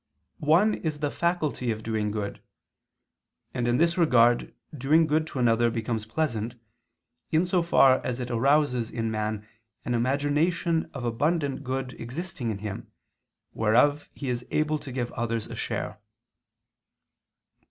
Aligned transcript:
One 0.39 0.73
is 0.73 0.97
the 0.97 1.11
faculty 1.11 1.69
of 1.69 1.83
doing 1.83 2.09
good: 2.09 2.41
and 3.53 3.67
in 3.67 3.77
this 3.77 3.99
regard, 3.99 4.51
doing 4.75 5.05
good 5.05 5.27
to 5.27 5.37
another 5.37 5.69
becomes 5.69 6.07
pleasant, 6.07 6.55
in 7.29 7.45
so 7.45 7.61
far 7.61 8.03
as 8.03 8.19
it 8.19 8.31
arouses 8.31 8.89
in 8.89 9.11
man 9.11 9.47
an 9.85 9.93
imagination 9.93 10.89
of 10.95 11.05
abundant 11.05 11.63
good 11.63 11.93
existing 12.01 12.49
in 12.49 12.57
him, 12.57 12.91
whereof 13.53 14.09
he 14.11 14.31
is 14.31 14.43
able 14.49 14.79
to 14.79 14.91
give 14.91 15.11
others 15.11 15.45
a 15.45 15.55
share. 15.55 15.99